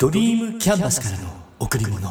[0.00, 2.08] ドリームキャンバスからの贈り物。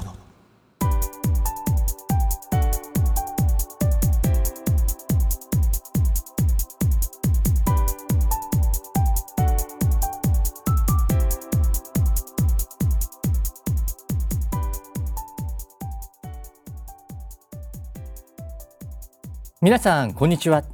[19.61, 20.65] 皆さんこんにちは。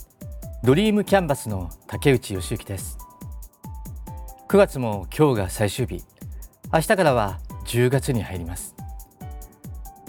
[0.64, 2.98] ドリームキャンバスの竹内義之です。
[4.50, 6.04] 9月も今日が最終日。
[6.74, 8.74] 明日からは10月に入ります。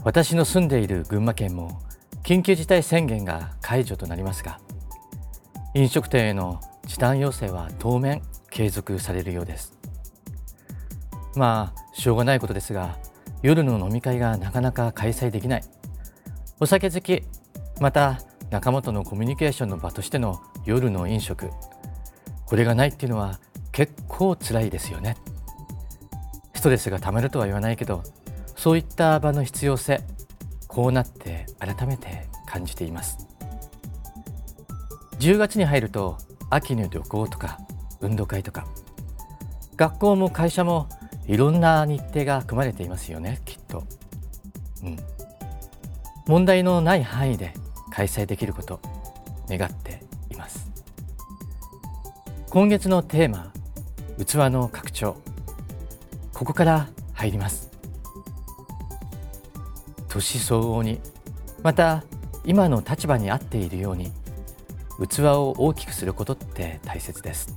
[0.02, 1.82] 私の住んでいる群馬県も
[2.22, 4.60] 緊急事態宣言が解除となりますが
[5.74, 9.74] 飲食店への時短要請は当面継続されるようです。
[11.36, 12.96] まあしょうがないことですが
[13.42, 15.62] 夜の飲み会がなかなか開催できない。
[16.60, 17.24] お酒好き
[17.78, 21.50] また仲間とのコミュニケーションの場としての夜の飲食。
[22.46, 23.38] これがないっていうのは
[23.70, 25.18] 結構辛いですよね。
[26.64, 28.02] トレスがたまるとは言わないけど
[28.56, 30.00] そういった場の必要性
[30.66, 33.28] こうなって改めて感じています。
[35.18, 36.16] 10月に入ると
[36.48, 37.58] 秋の旅行とか
[38.00, 38.66] 運動会とか
[39.76, 40.88] 学校も会社も
[41.26, 43.84] いろんな日程が組まれていますよねきっと。
[44.82, 44.96] うん。
[46.26, 47.52] 問題のない範囲で
[47.90, 48.80] 開催できること
[49.50, 50.70] 願っています。
[52.48, 53.52] 今月のテーマ
[54.18, 55.33] 器の拡張。
[56.34, 57.70] ここから入ります。
[60.08, 61.00] 年相応に
[61.62, 62.04] また
[62.44, 64.12] 今の立場に合っているように
[65.08, 67.54] 器を大きくすることって大切です。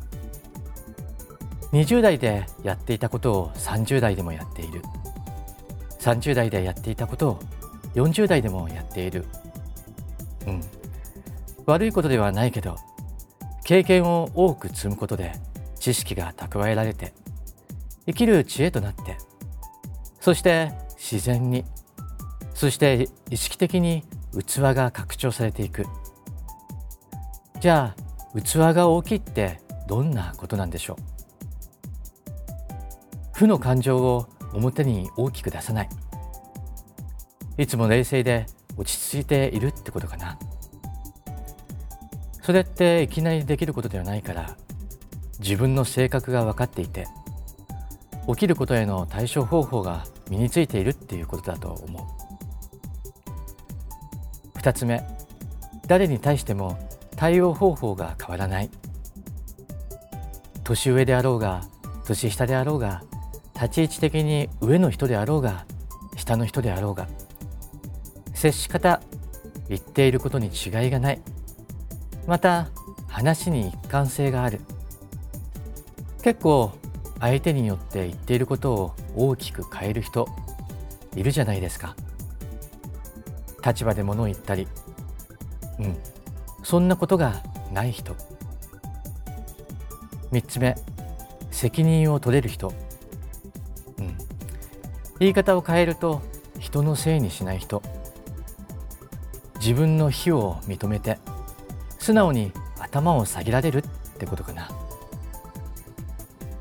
[1.74, 4.82] 20代でやっていたことを30代でもやっている。
[6.00, 7.40] 30代でやっていたことを
[7.96, 9.26] 40代でもやっている。
[10.46, 10.62] うん。
[11.66, 12.78] 悪いことではないけど
[13.66, 15.34] 経験を多く積むことで
[15.80, 17.14] 知識が蓄えられて
[18.08, 19.18] 生きる知恵となって
[20.20, 21.64] そして自然に
[22.54, 24.04] そして意識的に
[24.34, 25.86] 器が拡張されていく。
[27.60, 27.96] じゃ
[28.36, 31.02] あ器が大きいってどんなことなんでしょう？
[33.34, 35.90] 負の感情を表に大きく出さない。
[37.58, 38.46] いつも冷静で
[38.76, 40.38] 落ち着いているってことかな。
[42.42, 44.56] それっていきなりできることではないから
[45.40, 47.08] 自分の性格が分かっていて
[48.28, 52.18] 起きることへの対処方法が身についているっていうことだと思
[54.56, 54.60] う。
[54.60, 55.02] 2つ目
[55.88, 56.78] 誰に対しても
[57.16, 58.70] 対応方法が変わらない。
[60.64, 61.64] 年上であろうが
[62.06, 63.04] 年下であろうが
[63.56, 65.66] 立ち位置的に上の人であろうが
[66.18, 67.08] 下の人であろうが。
[68.34, 69.02] 接し方
[69.70, 71.22] 言っていることに違いがない。
[72.28, 72.68] また
[73.08, 74.60] 話に一貫性がある。
[76.22, 76.74] 結構
[77.20, 80.28] 相手によって言っていることを大きく変える人
[81.16, 81.96] いるじゃないですか。
[83.66, 84.68] 立場で物を言ったり
[85.80, 85.98] うん
[86.64, 87.42] そんなことが
[87.72, 88.16] ない人。
[90.32, 90.76] 3つ目
[91.52, 92.74] 責任を取れる人、
[93.98, 94.18] うん、
[95.20, 96.22] 言い方を変えると
[96.60, 97.82] 人のせいにしない人。
[99.60, 101.18] 自分の非を認めて
[102.00, 103.82] 素直に頭を下げられるっ
[104.18, 104.57] てことかな。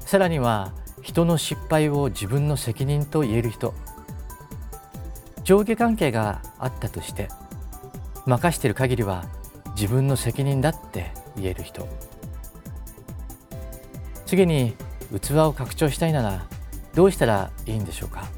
[0.06, 0.72] さらには
[1.02, 3.74] 人の失敗を自分の責任と言える人。
[5.42, 7.28] 上下関係があったとして
[8.24, 9.26] 任している限りは
[9.74, 11.88] 自分の責任だって言える人。
[14.26, 14.74] 次に
[15.20, 16.46] 器を拡張したいなら
[16.94, 18.28] どうしたらいいんでしょうか。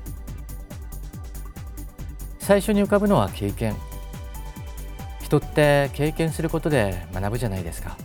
[2.38, 3.76] 最初に浮かぶのは経験。
[5.20, 7.98] 人って経験することで学ぶじゃないですか。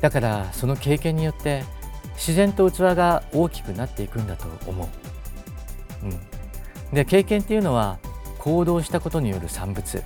[0.00, 1.64] だからその経験によって
[2.20, 4.88] 自然と器が大きくなっていくんだと思う。
[6.04, 7.98] うん、で経験っていうのは
[8.38, 10.04] 行動したことによる産物。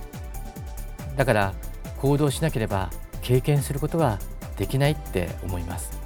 [1.17, 1.53] だから
[1.97, 2.89] 行動しなければ
[3.21, 4.19] 経験することは
[4.57, 5.99] できないって思います。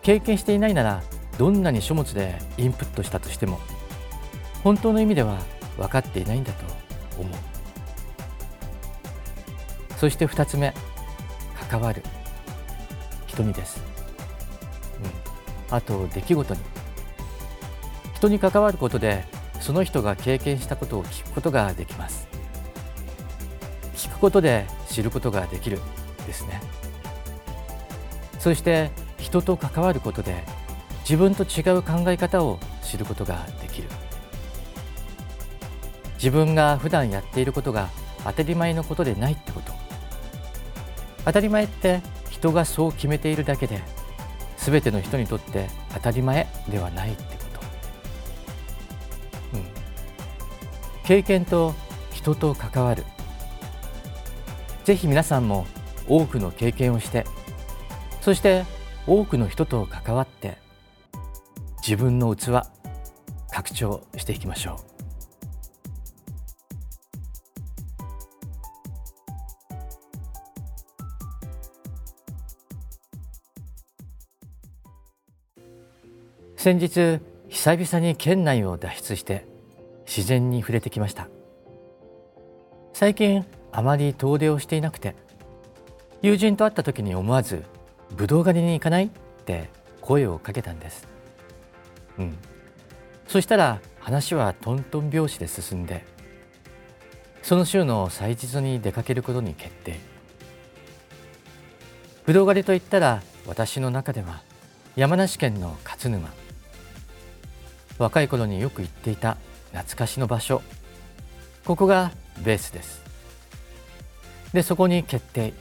[0.00, 1.02] 経験していないなら
[1.36, 3.60] どんなに書物でインプットしたとしても
[4.64, 5.38] 本当の意味では
[5.76, 6.64] 分かっていないんだと
[7.20, 7.34] 思う。
[9.98, 10.72] そして2つ目
[11.68, 12.02] 関わる。
[13.32, 13.82] 人にです、
[15.70, 16.60] うん、あと出来事に。
[18.14, 19.24] 人に関わることで
[19.60, 22.28] その人が経験したことを聞くことができます。
[23.96, 25.80] 聞くことで知ることができる
[26.26, 26.60] ですね。
[28.38, 30.44] そして人と関わることで
[31.00, 33.88] 自分と違う考え方を知ることができる。
[36.14, 37.88] 自分が普段やっていることが
[38.24, 39.72] 当たり前のことでないってこと。
[41.24, 42.00] 当たり前って
[42.32, 43.82] 人がそう決めているだけで
[44.56, 47.28] 全ての人にとって当たり前ではないってこ
[49.52, 49.64] と、うん、
[51.04, 51.74] 経験と
[52.10, 53.04] 人と関わる。
[54.84, 55.66] ぜひ皆さんも
[56.08, 57.24] 多くの経験をして
[58.20, 58.64] そして
[59.06, 60.56] 多くの人と関わって
[61.86, 62.62] 自分の器
[63.52, 64.91] 拡張していきましょう。
[76.62, 77.18] 先日
[77.48, 79.48] 久々に県内を脱出して
[80.06, 81.26] 自然に触れてきました。
[82.92, 85.16] 最近あまり遠出をしていなくて
[86.22, 87.64] 友人と会った時に思わず
[88.14, 89.08] 「ぶどう狩りに行かない?」っ
[89.44, 89.70] て
[90.00, 91.08] 声をかけたんです。
[92.16, 92.38] うん。
[93.26, 96.04] そしたら話はトントン拍子で進んで
[97.42, 99.98] その週の祭日に出かけることに決定。
[102.24, 104.44] ぶどう狩りといったら私の中では
[104.94, 106.32] 山梨県の勝沼。
[107.98, 109.36] 若い頃によく行っていた
[109.72, 110.62] 懐かしの場所。
[111.64, 112.12] ここが
[112.44, 113.02] ベースです。
[114.52, 115.52] でそこに決定。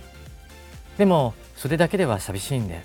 [0.98, 2.84] でもそれだけでは寂しいんで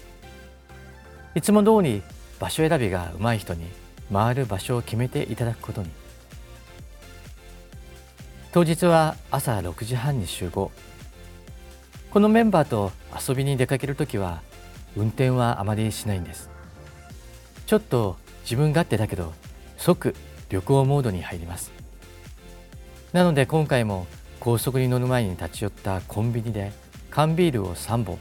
[1.34, 2.02] いつも通り
[2.38, 3.66] 場所選びが上手い人に
[4.12, 5.90] 回る場所を決めていただくことに。
[8.52, 10.70] 当日は朝6時半に集合。
[12.10, 12.92] このメンバーと
[13.28, 14.40] 遊びに出かける時は
[14.96, 16.48] 運転はあまりしないんです。
[17.66, 18.16] ちょっと
[18.46, 19.34] 自分勝手だけど
[19.76, 20.14] 即
[20.50, 21.72] 旅行モードに入ります。
[23.12, 24.06] なので今回も
[24.38, 26.72] 高速に乗る前に立ち寄ったコンビニで
[27.10, 28.18] 缶ビールを3本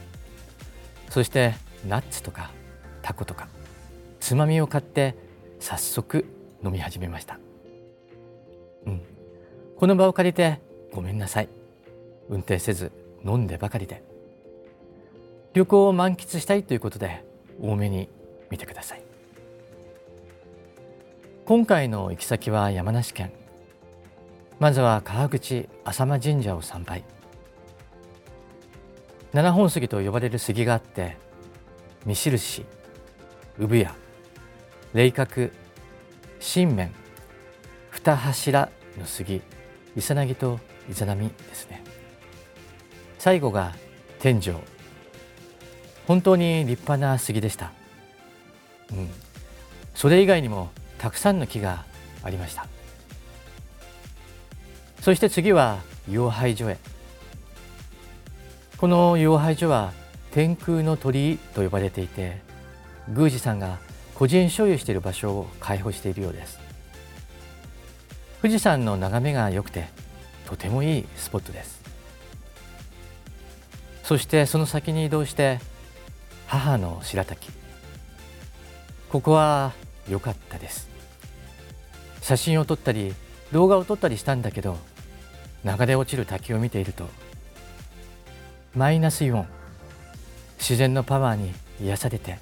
[1.10, 1.54] そして
[1.88, 2.50] ナッツとか
[3.01, 3.48] タコとか
[4.19, 5.16] つまみを買って
[5.60, 6.25] 早速
[6.63, 7.38] 飲み始めました、
[8.86, 9.01] うん、
[9.77, 10.62] この場を借りて
[10.94, 11.50] ごめんなさい。
[12.30, 12.92] 運転せず
[13.24, 14.01] 飲んでばかりで。
[15.54, 17.24] 旅行を満喫したいということで
[17.62, 18.10] 多めに
[18.50, 19.05] 見てください。
[21.45, 23.31] 今回の行き先は山梨県。
[24.57, 27.03] まずは川口浅間神社を参拝。
[29.31, 31.18] 七本杉と呼ばれる杉があって
[32.03, 32.65] 見印
[33.59, 33.95] 産屋
[34.95, 35.51] 霊角
[36.39, 36.92] 新面
[37.91, 39.44] 二柱の杉
[39.95, 40.59] イサナギと
[40.89, 41.83] イザナミですね。
[43.19, 43.75] 最後が
[44.18, 44.56] 天井。
[46.07, 47.71] 本当に立派な杉でした、
[48.91, 49.09] うん、
[49.94, 50.71] それ以外にも
[51.06, 51.86] たくさんの木が
[52.24, 52.66] ありました。
[55.02, 55.78] そして次は
[56.10, 56.80] 養廃所へ。
[58.78, 59.94] この養廃所は
[60.31, 62.42] 天空の鳥居と呼ばれていて
[63.07, 63.78] 宮司さんが
[64.16, 66.60] 個人所有している場所を開放しているようです。
[68.42, 69.90] 富士山の眺めが良くて
[70.48, 71.84] とてもいいスポットです。
[74.01, 75.60] そしてその先に移動して
[76.48, 77.51] 母の白滝。
[79.10, 79.72] ここは
[80.10, 80.94] 良かったです。
[82.25, 83.13] 写真を撮ったり
[83.51, 84.80] 動画を撮ったりしたんだけど
[85.63, 87.07] 流れ落ちる滝を見ていると
[88.74, 89.48] マイナスイオン。
[90.57, 92.39] 自然のパワーに癒されて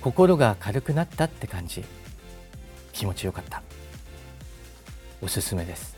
[0.00, 1.84] 心が軽くなったって感じ。
[2.92, 3.60] 気持ちよかった。
[5.20, 5.96] おすすめです。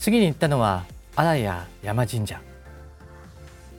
[0.00, 0.84] 次に行ったのは
[1.14, 1.44] 荒谷
[1.84, 2.40] 山神社。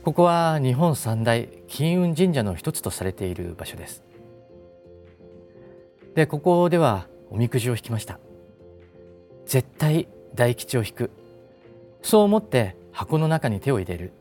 [0.06, 4.13] ここは日本三大金運神社の一つとされている場所です。
[6.16, 8.20] でここではおみくじを引きました。
[9.46, 11.12] 絶対大吉を引く。
[12.04, 14.14] そう思って箱の中に手を入れる。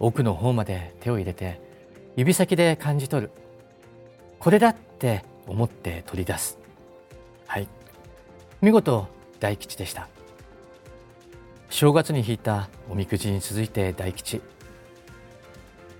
[0.00, 1.60] 奥の方まで手を入れて
[2.16, 3.30] 指先で感じ取る。
[4.40, 6.58] これだって思って取り出す。
[7.46, 7.68] はい。
[8.60, 9.06] 見事
[9.38, 10.08] 大吉でした。
[11.70, 14.42] 正月に引いたおみくじに続いて大吉。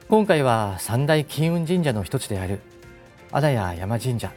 [0.09, 2.61] 今回は三大金運神社の一つである
[3.31, 4.33] 荒谷山神社。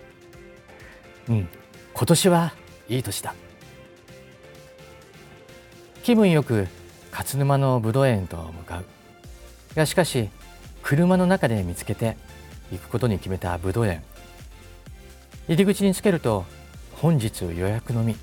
[1.29, 1.48] うん。
[1.94, 2.53] 今年は
[2.89, 3.34] いい年だ。
[6.03, 6.67] 気分よく
[7.12, 8.86] 勝沼の武道園と向かう。
[9.75, 10.29] がしかし
[10.84, 12.17] 車の中で見つけて
[12.72, 14.03] 行くことに決めた武道園。
[15.48, 16.46] 入り口につけると
[16.94, 18.15] 本日予約のみ。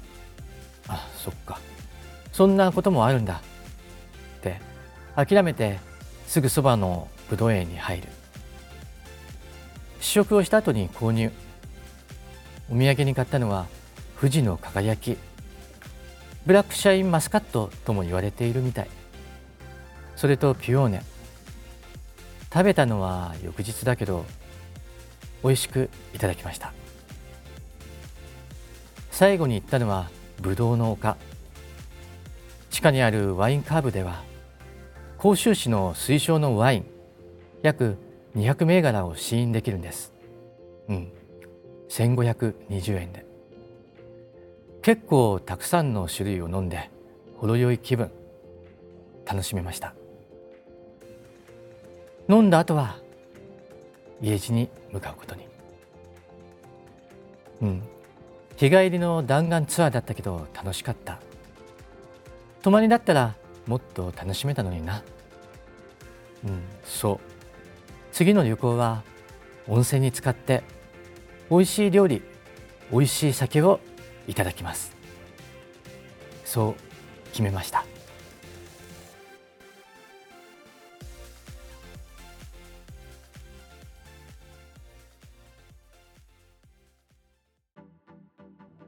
[0.88, 1.58] あそっか。
[2.32, 3.42] そんなこともあるんだ。
[4.38, 4.60] って
[5.16, 5.78] 諦めて
[6.26, 8.08] すぐそばの武道園に入る。
[10.00, 11.32] 試食をした後に購入。
[12.72, 13.66] お土産に買ったのは
[14.18, 15.18] 富士の輝き。
[16.46, 18.88] ブラックシャインマスカットとも言われているみたい。
[20.16, 21.02] それとピオーネ。
[22.50, 24.24] 食べたのは翌日だけど
[25.44, 26.72] 美味しくいただきました。
[29.10, 30.08] 最後に行ったのは
[30.40, 31.18] ブドウの丘。
[32.70, 34.22] 地下にあるワインカーブでは
[35.18, 36.86] 甲州市の水晶のワイン
[37.62, 37.98] 約
[38.34, 40.14] 200銘柄を試飲できるんです。
[40.88, 41.12] うん。
[41.92, 43.26] 1520円で。
[44.80, 46.90] 結構たくさんの種類を飲んで
[47.36, 48.10] 程よい気分
[49.26, 49.94] 楽しめました。
[52.28, 52.96] 飲んだ後は
[54.22, 55.46] 家路に向かうことに。
[57.60, 57.82] うん。
[58.56, 61.20] 日帰りの弾丸ツアーだったけど楽しかった。
[62.62, 63.34] 泊まりだったら
[63.66, 65.02] もっと楽しめたのにな。
[66.44, 67.18] うんそう。
[68.12, 69.02] 次の旅行は
[69.68, 70.62] 温泉に使って
[71.52, 72.22] 美味しい料理
[72.90, 73.78] 美味しい酒を
[74.26, 74.96] いただきます。
[76.46, 76.74] そう
[77.28, 77.84] 決めました。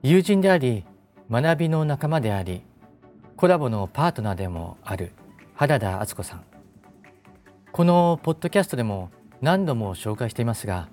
[0.03, 0.87] 友人であり
[1.31, 2.63] 学びの仲間であり
[3.37, 5.13] コラボのパートナーでもある
[5.55, 6.45] 原田敦子さん。
[7.73, 9.11] このポッドキャストでも
[9.43, 10.89] 何度も紹介していますが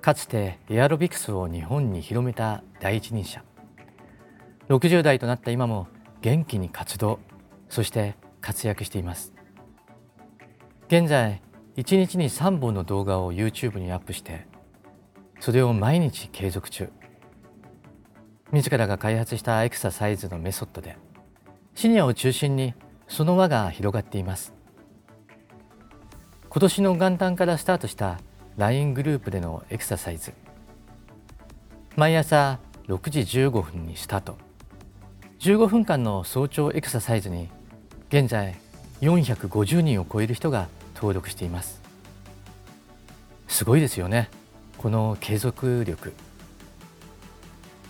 [0.00, 3.44] かつてエアロビクスを日本に広めた第一人者。
[4.70, 5.88] 60代となった今も
[6.22, 7.18] 元気に活動
[7.68, 9.34] そして活躍しています。
[10.86, 11.42] 現在
[11.76, 14.46] 1日に3本の動画を YouTube にアップして
[15.38, 16.90] それを毎日継続中。
[18.52, 20.96] 自らが開発したエクササイズのメソッドで
[21.74, 22.74] シニアを中心に
[23.06, 24.54] その輪が広がっています。
[26.48, 28.18] 今年の元旦からスタートした
[28.60, 30.34] LINE グループでのエクササイズ。
[31.96, 34.36] 毎朝6時15分にスタート。
[35.38, 37.48] 15分間の早朝エクササイズに
[38.10, 38.54] 現在
[39.00, 41.80] 450人を超える人が登録しています。
[43.48, 44.28] すごいですよね。
[44.76, 46.12] この継続力。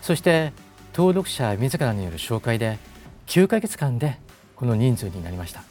[0.01, 0.53] そして
[0.93, 2.79] 登録者自らによる紹介で
[3.27, 4.17] 9ヶ月間で
[4.55, 5.65] この人数になりました。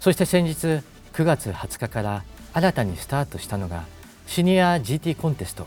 [0.00, 3.84] そして先日9月20日から新たにスタートしたのが
[4.26, 5.66] シニア GT コンテスト。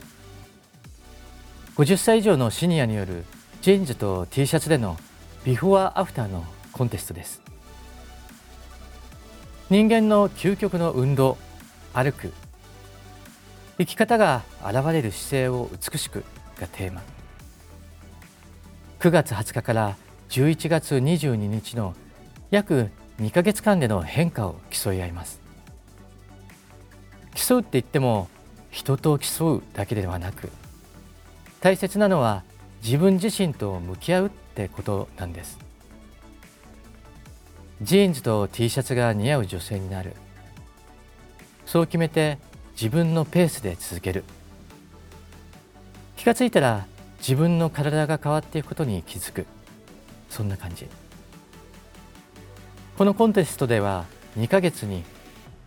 [1.77, 3.25] 50歳以上のシニアによる
[3.61, 4.97] ジーンズと T シャツでの
[5.43, 7.41] ビフォーアフターのコンテストです。
[9.69, 11.37] 人間の究極の運動
[11.93, 12.31] 歩く。
[13.77, 16.23] 生き方が現れる姿勢を美しく
[16.59, 17.01] がテーマ。
[18.99, 19.97] 9月20日から
[20.29, 21.95] 11月22日の
[22.51, 25.40] 約2ヶ月間での変化を競い合います。
[27.35, 28.29] 競うって言っても
[28.69, 30.49] 人と競うだけではなく
[31.61, 32.43] 大切なのは
[32.83, 35.59] 自分自身と向き合うってことなんです。
[37.81, 40.15] ジーンズと T シャツが似合う女性になる。
[41.65, 42.39] そう決めて
[42.73, 44.23] 自分のペースで続ける。
[46.17, 46.85] 気がついたら
[47.19, 49.45] 自分の体が変わっていくことに気づく。
[50.29, 50.87] そんな感じ。
[52.97, 54.05] このコンテストでは
[54.37, 55.03] 2ヶ月に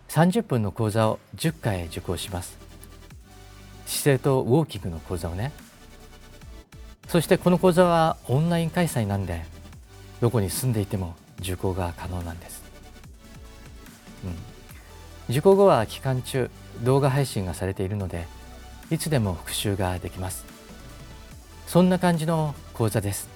[0.08, 2.58] 30分の講座を10回受講します。
[3.86, 5.52] 姿勢とウォーキングの講座をね。
[7.08, 9.44] そしてこの講座はオンライン開催なんで
[10.20, 12.62] どこに住んでいても受講が可能なんです、
[14.24, 14.34] うん、
[15.30, 16.50] 受講後は期間中
[16.82, 18.26] 動画配信がされているので
[18.90, 20.44] いつでも復習ができます。
[21.66, 23.28] そんな感じの講座です。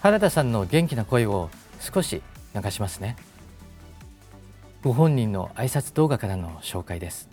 [0.00, 1.50] 原田さんの元気な声を
[1.80, 2.22] 少し
[2.54, 3.16] 流しますね。
[4.86, 7.28] ご本人の挨拶動画からの紹介です。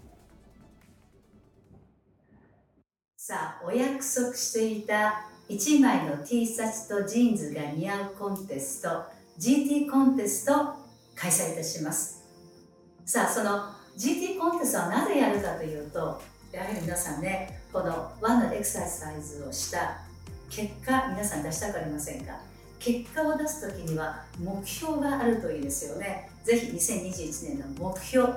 [3.16, 9.04] さあお約束していた1枚の T シャツとジーンズが似合うコンテスト
[9.38, 10.74] GT コンテスト
[11.14, 12.24] 開催いたします。
[13.06, 13.70] さあその
[14.00, 16.20] GT コンテストはなぜやるかというと
[16.52, 20.00] やはり皆さんねこのワンのエクササイズをした
[20.50, 22.34] 結果皆さん出したくありませんか？
[22.80, 26.32] 結果を出す時には目標があるといいですよね。
[26.44, 28.34] ぜひ2021年の目標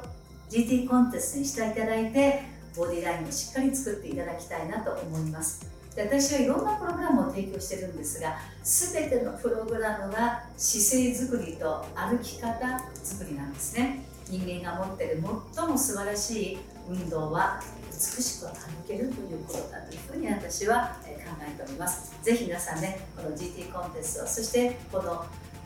[0.49, 2.43] GT コンテストにしていただいて
[2.77, 5.67] ボディラインをしっかり作っていただきたいなと思います。
[5.97, 12.67] で私はいろんなプログラムを提供してるんですが全てのプログラムは姿勢づくりと歩き方
[13.03, 14.05] づくりなんですね。
[14.29, 15.23] 人間が持っている
[15.55, 16.59] 最も素晴らしい
[16.89, 17.61] 運動は
[17.91, 18.53] 美しく歩
[18.87, 21.09] けるということだというふうに私は考
[21.41, 22.15] えております。
[22.23, 25.25] ぜひ皆さんねこの GT コンテストそしてこの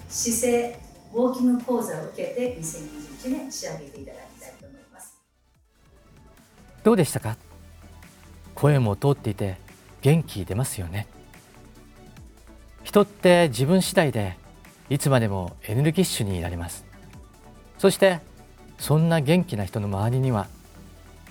[0.09, 5.21] 姿勢ウォーキング講座を受けて2021年仕上げていただきたいと思います。
[6.85, 7.37] どうでしたか？
[8.55, 9.57] 声も通っていて
[10.03, 11.09] 元気出ますよね。
[12.85, 14.37] 人って自分次第で
[14.89, 16.85] いつまでもエネルギッシュになります。
[17.79, 18.21] そして
[18.79, 20.49] そんな元気な人の周りには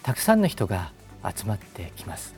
[0.04, 0.92] たくさんの人が
[1.24, 2.36] 集まってきます。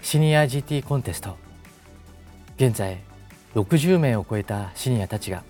[0.00, 1.36] シニア GT コンテスト。
[2.56, 2.98] 現在
[3.56, 5.42] 60名を超えたシニアたちが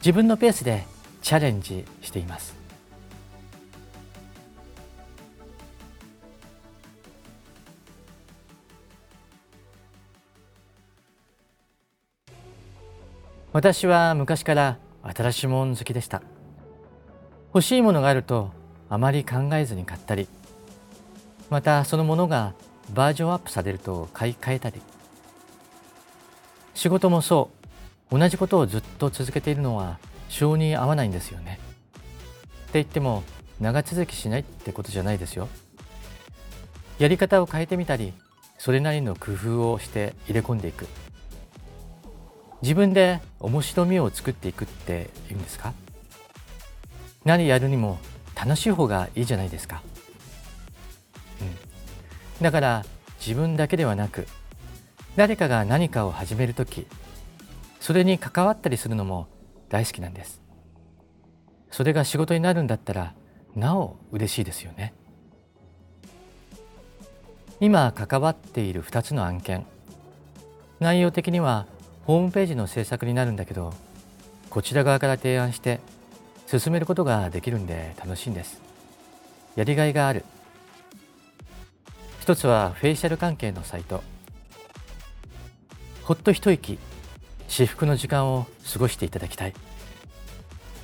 [0.00, 0.84] 自分のペースで
[1.22, 2.54] チャレンジしています。
[13.54, 16.20] 私は昔から新しいもの好きでした。
[17.54, 18.50] 欲しいものがあると
[18.90, 20.28] あまり考えずに買ったり
[21.48, 22.52] またそのものが
[22.92, 24.82] バージョンアップされると買い替えたり
[26.76, 27.50] 仕事もそ
[28.12, 28.18] う。
[28.18, 31.58] 同じことをずっと続けているのは性に合わないんですよね。
[31.58, 32.04] っ
[32.66, 33.24] て言っても
[33.60, 35.48] 長続きしないってことじゃないですよ。
[36.98, 38.12] やり方を変えてみたり
[38.58, 40.86] それなりの工夫をして入れ込んでいく。
[42.62, 45.72] 自分で面白みを作っていくっていうんですか？
[47.24, 47.98] 何やるにも
[48.34, 49.82] 楽しい方がいいじゃないですか、
[51.40, 52.84] うん、だから
[53.18, 54.28] 自分だけではなく
[55.16, 56.86] 誰かが何かを始める時
[57.80, 59.28] それに関わったりするのも
[59.70, 60.40] 大好きなんです。
[61.70, 63.14] それが仕事になるんだったら
[63.54, 64.92] なお嬉しいですよね。
[67.60, 69.64] 今関わっている2つの案件
[70.78, 71.66] 内容的には
[72.04, 73.72] ホームページの制作になるんだけど
[74.50, 75.80] こちら側から提案して
[76.46, 78.60] 進めることができるんで楽しいんです。
[79.54, 80.24] やりがいがある。
[82.20, 84.02] 一つはフェイシャル関係のサイト。
[86.06, 86.78] ほっと一息
[87.48, 89.54] 至福の時間を過ごしていただきたい。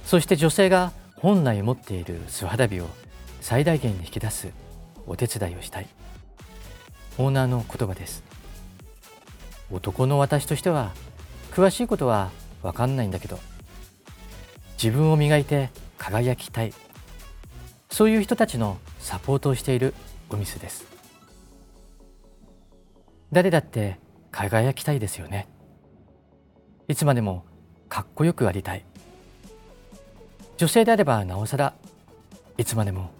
[0.05, 2.89] そして女性が本来持っている素肌美を
[3.41, 4.49] 最大限に引き出す
[5.07, 5.87] お手伝いをしたい。
[7.19, 8.25] オーナーの言葉です。
[9.71, 10.91] 男の私としては
[11.53, 12.33] 詳しいことは
[12.65, 13.39] 分かんないんだけど
[14.83, 16.75] 自分を磨いて輝きたい。
[17.91, 19.95] そういう人たちのサポートをしている
[20.31, 20.85] お店です。
[23.31, 24.02] 誰だって
[24.33, 25.47] 輝きたいですよね。
[26.89, 27.45] いつまでも
[27.89, 28.85] かっこよくありたい。
[30.57, 31.75] 女性であればなおさら
[32.59, 33.13] いつまでも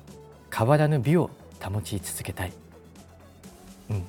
[0.53, 1.31] 変わらぬ美を
[1.63, 2.53] 保ち続けたい。
[3.91, 4.05] うん。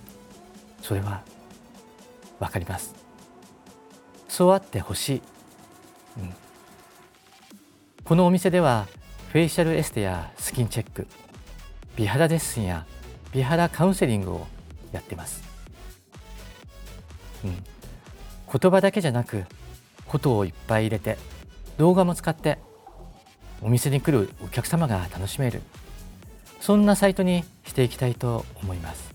[0.81, 1.21] それは
[2.39, 2.95] わかります。
[4.27, 5.21] そうあってほしい、
[6.17, 6.33] うん、
[8.03, 8.87] このお店では
[9.31, 11.05] フェイシャルエステやスキンチェック
[11.95, 12.87] 美肌レッスンや
[13.31, 14.47] 美肌カウンセリングを
[14.91, 15.43] やってます、
[17.43, 17.63] うん、
[18.59, 19.45] 言葉だけじゃなく
[20.07, 21.17] ことをいっぱい入れて
[21.77, 22.59] 動画も使って
[23.61, 25.61] お店に来るお客様が楽しめる。
[26.59, 29.13] そんなサイトにしていきたいと思います。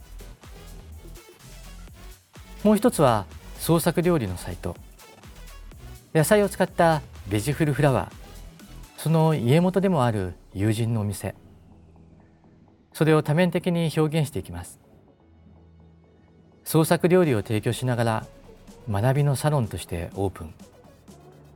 [2.64, 3.26] もう一つは
[3.58, 4.76] 創作料理のサイト。
[6.14, 9.00] 野菜を使ったベジフルフラワー。
[9.00, 11.34] その家元でもある友人のお店。
[12.92, 14.80] それを多面的に表現していきます。
[16.68, 18.26] 創作料理を提供しながら
[18.90, 20.52] 学びのサロンとしてオープン。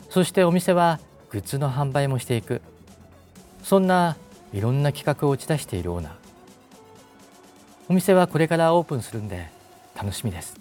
[0.08, 2.62] そしてお店はグッズの販売もしていく。
[3.62, 4.16] そんな
[4.54, 6.12] いろんな企画を打ち出しているオーナー。
[7.90, 9.50] お店はこれからオープンするんで
[9.94, 10.58] 楽しみです。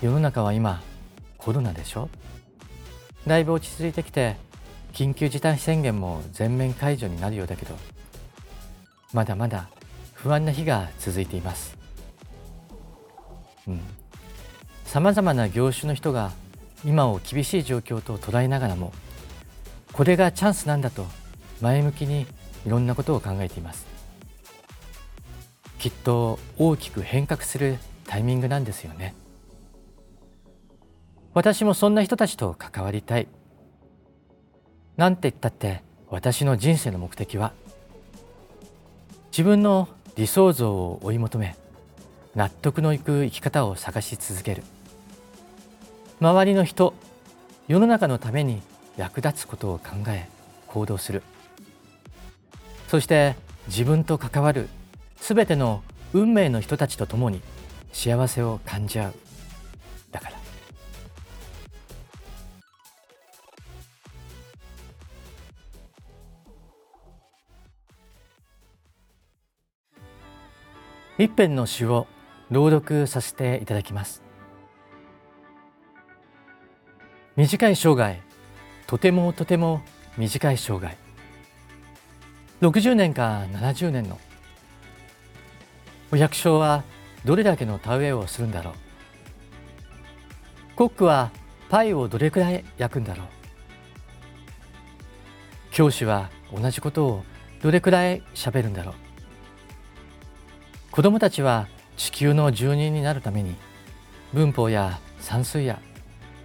[0.00, 0.80] 世の中は今
[1.38, 2.08] コロナでしょ？
[3.26, 4.36] だいぶ落ち着いてきて
[4.92, 7.74] 緊急事態宣言も全面解除になるようだけど
[9.12, 9.68] まだまだ
[10.14, 11.76] 不安な日が続いています。
[14.84, 16.32] さまざまな業種の人が
[16.84, 18.92] 今を厳しい状況と捉えながらも
[19.92, 21.06] これがチャンスなんだと
[21.60, 22.26] 前向きに
[22.66, 23.86] いろんなことを考えています
[25.78, 27.78] きっと大きく変革する
[28.08, 29.14] タイミングなんですよね。
[31.34, 33.28] 私もそんな人たちと関わりたい。
[34.96, 37.52] なんて言ったって私の人生の目的は
[39.30, 41.54] 自分の理想像を追い求め
[42.38, 44.62] 納得のいく生き方を探し続ける。
[46.20, 46.94] 周りの人
[47.66, 48.62] 世の中のために
[48.96, 50.28] 役立つことを考え
[50.68, 51.24] 行動する。
[52.86, 53.34] そして
[53.66, 54.68] 自分と関わる
[55.16, 57.40] すべての運命の人たちと共に
[57.92, 59.14] 幸せを感じ合う。
[60.12, 60.38] だから。
[71.18, 72.06] 一編の詩を
[72.50, 74.22] 朗読させていただきます。
[77.36, 78.20] 短い生涯
[78.86, 79.82] とてもとても
[80.16, 80.96] 短い生涯。
[82.60, 84.18] 60年か70年の
[86.10, 86.84] お百姓は
[87.24, 88.74] どれだけの田植えをするんだろう。
[90.74, 91.30] コックは
[91.68, 93.26] パイをどれくらい焼くんだろう。
[95.70, 97.24] 教師は同じことを
[97.62, 98.94] どれくらい喋るんだろう。
[100.90, 103.54] 子どもたちは地球の住人になるために
[104.32, 105.82] 文法や算数や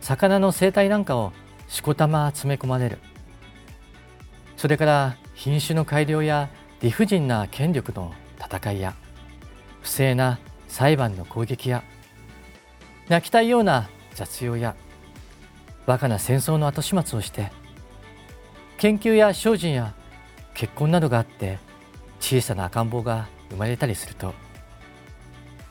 [0.02, 1.32] 魚の生態なんかを
[1.70, 3.00] しこたま詰め込まれる。
[4.58, 6.50] それから品種の改良や
[6.82, 8.96] 理不尽な権力の戦いや
[9.82, 11.84] 不正な裁判の攻撃や
[13.10, 14.76] 泣きたいような雑用や
[15.86, 17.52] バカな戦争の後始末をして
[18.78, 19.94] 研究や精進や
[20.54, 21.60] 結婚などがあって
[22.20, 24.34] 小さな赤ん坊が生まれたりすると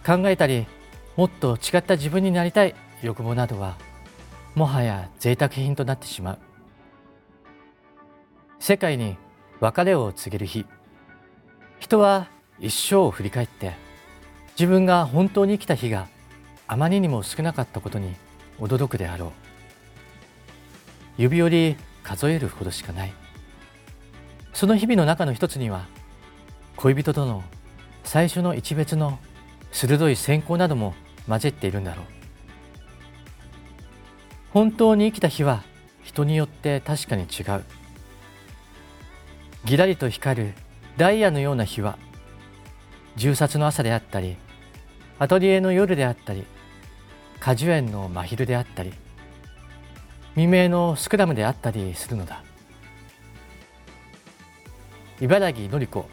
[0.04, 0.66] 考えたり
[1.16, 3.76] もっと違った自分になりたい欲望などは
[4.54, 6.38] もはや贅沢品となってしまう。
[8.58, 9.16] 世界に
[9.60, 10.66] 別れを告げる日。
[11.80, 12.28] 人は
[12.60, 13.72] 一生を振り返って
[14.58, 16.06] 自分が本当に生きた日が
[16.66, 18.14] あまりにも少なかったことに
[18.60, 19.30] 驚くであろう。
[21.18, 23.12] 指折り数えるほどしかない。
[24.52, 25.86] その日々の中の一つには
[26.76, 27.42] 恋人との
[28.04, 29.18] 最初の一別の
[29.72, 30.94] 鋭い閃光なども
[31.26, 32.06] 混じっているんだろう。
[34.52, 35.64] 本当に生きた日は
[36.02, 37.64] 人によって確かに違う。
[39.64, 40.54] ぎらりと光る
[40.96, 41.98] ダイヤのような日は
[43.16, 44.36] 銃殺の朝であったり
[45.18, 46.44] アトリエの夜であったり
[47.40, 48.92] 果樹園の真昼であったり
[50.34, 52.42] 未明のスクラムであったりするのだ。
[55.20, 56.08] 茨城のり子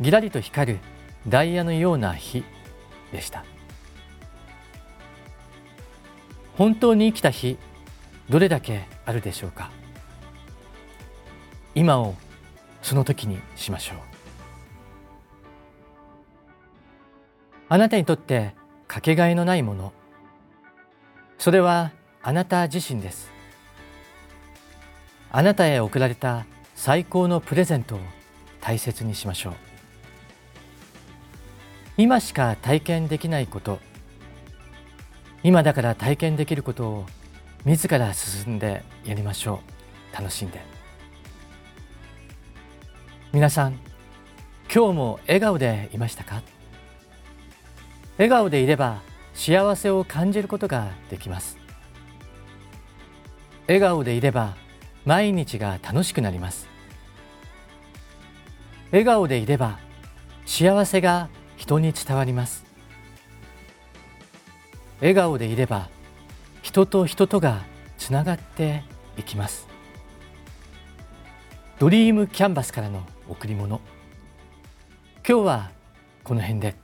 [0.00, 0.78] ぎらりと光る
[1.26, 2.44] ダイヤのような日。
[3.12, 3.44] でした。
[6.56, 7.58] 本当に生きた日
[8.28, 9.70] どれだけあるでしょうか？
[11.74, 12.14] 今を
[12.82, 13.96] その時にしましょう。
[17.68, 18.54] あなたにとって
[18.86, 19.92] かけがえのないもの。
[21.38, 23.30] それはあなた自身です。
[25.30, 26.44] あなたへ贈られた
[26.74, 27.98] 最高のプレゼントを
[28.60, 29.54] 大切にしましょう。
[32.02, 33.78] 今しか体験できないこと。
[35.44, 37.06] 今だから体験できることを
[37.64, 39.60] 自ら進んでやりましょ
[40.12, 40.16] う。
[40.16, 40.64] 楽しんで。
[43.32, 43.78] 皆さん
[44.64, 46.42] 今日も笑顔でいましたか？
[48.18, 49.00] 笑顔でいれば
[49.32, 51.56] 幸せを感じることができます。
[53.68, 54.56] 笑顔でいれば
[55.04, 56.66] 毎日が楽しくなります。
[58.90, 59.78] 笑顔でいれば
[60.46, 61.28] 幸せが
[61.62, 62.64] 人に伝わります。
[64.98, 65.90] 笑顔でいれば
[66.60, 67.62] 人と人とが
[67.98, 68.82] つながって
[69.16, 69.68] いきます。
[71.78, 73.80] ドリームキャンバスからの贈り物。
[75.24, 75.70] 今日は
[76.24, 76.81] この辺で。